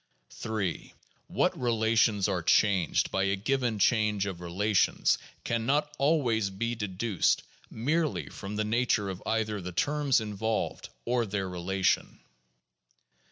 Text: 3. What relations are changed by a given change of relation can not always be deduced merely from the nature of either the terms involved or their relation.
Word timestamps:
3. 0.31 0.95
What 1.27 1.55
relations 1.61 2.27
are 2.27 2.41
changed 2.41 3.11
by 3.11 3.25
a 3.25 3.35
given 3.35 3.77
change 3.77 4.25
of 4.25 4.41
relation 4.41 5.03
can 5.43 5.67
not 5.67 5.93
always 5.99 6.49
be 6.49 6.73
deduced 6.73 7.43
merely 7.69 8.27
from 8.29 8.55
the 8.55 8.65
nature 8.65 9.11
of 9.11 9.21
either 9.27 9.61
the 9.61 9.71
terms 9.71 10.19
involved 10.19 10.89
or 11.05 11.27
their 11.27 11.47
relation. 11.47 12.19